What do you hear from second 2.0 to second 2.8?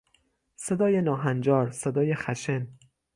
خشن